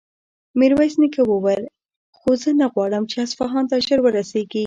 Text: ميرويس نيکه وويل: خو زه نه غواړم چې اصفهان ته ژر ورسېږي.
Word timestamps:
ميرويس 0.59 0.95
نيکه 1.01 1.21
وويل: 1.25 1.63
خو 2.17 2.29
زه 2.41 2.49
نه 2.59 2.65
غواړم 2.73 3.03
چې 3.11 3.15
اصفهان 3.25 3.65
ته 3.71 3.75
ژر 3.85 3.99
ورسېږي. 4.01 4.59